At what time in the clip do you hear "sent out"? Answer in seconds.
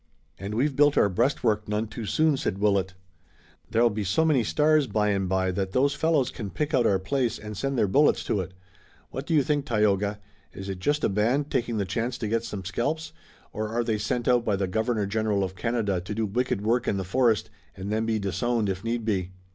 13.99-14.43